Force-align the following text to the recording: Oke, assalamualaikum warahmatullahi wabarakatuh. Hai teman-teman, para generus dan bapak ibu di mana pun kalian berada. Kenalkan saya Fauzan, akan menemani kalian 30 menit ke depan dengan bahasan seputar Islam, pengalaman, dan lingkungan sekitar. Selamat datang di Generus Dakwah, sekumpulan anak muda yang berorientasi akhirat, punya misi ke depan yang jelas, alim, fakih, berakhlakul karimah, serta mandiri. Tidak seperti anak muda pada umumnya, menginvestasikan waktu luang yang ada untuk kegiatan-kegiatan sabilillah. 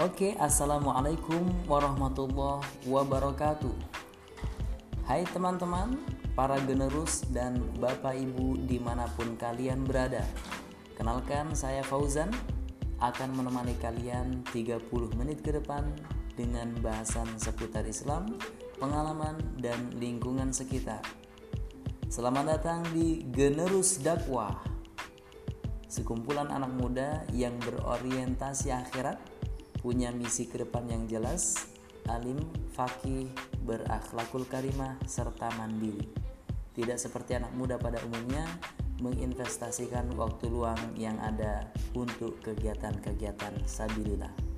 Oke, 0.00 0.32
assalamualaikum 0.40 1.44
warahmatullahi 1.68 2.64
wabarakatuh. 2.88 3.76
Hai 5.04 5.28
teman-teman, 5.28 5.92
para 6.32 6.56
generus 6.64 7.28
dan 7.28 7.60
bapak 7.76 8.16
ibu 8.16 8.56
di 8.64 8.80
mana 8.80 9.04
pun 9.12 9.36
kalian 9.36 9.84
berada. 9.84 10.24
Kenalkan 10.96 11.52
saya 11.52 11.84
Fauzan, 11.84 12.32
akan 13.04 13.44
menemani 13.44 13.76
kalian 13.76 14.40
30 14.48 14.88
menit 15.20 15.44
ke 15.44 15.52
depan 15.52 15.84
dengan 16.32 16.72
bahasan 16.80 17.28
seputar 17.36 17.84
Islam, 17.84 18.40
pengalaman, 18.80 19.36
dan 19.60 19.92
lingkungan 20.00 20.48
sekitar. 20.48 21.04
Selamat 22.08 22.56
datang 22.56 22.88
di 22.96 23.28
Generus 23.36 24.00
Dakwah, 24.00 24.64
sekumpulan 25.92 26.48
anak 26.48 26.72
muda 26.72 27.20
yang 27.36 27.52
berorientasi 27.60 28.72
akhirat, 28.72 29.40
punya 29.80 30.12
misi 30.12 30.44
ke 30.44 30.60
depan 30.60 30.86
yang 30.88 31.08
jelas, 31.08 31.72
alim, 32.08 32.40
fakih, 32.76 33.28
berakhlakul 33.64 34.44
karimah, 34.44 35.00
serta 35.08 35.48
mandiri. 35.56 36.04
Tidak 36.76 36.96
seperti 36.96 37.36
anak 37.40 37.52
muda 37.56 37.80
pada 37.80 38.00
umumnya, 38.04 38.44
menginvestasikan 39.00 40.12
waktu 40.14 40.52
luang 40.52 40.78
yang 40.94 41.16
ada 41.24 41.72
untuk 41.96 42.36
kegiatan-kegiatan 42.44 43.64
sabilillah. 43.64 44.49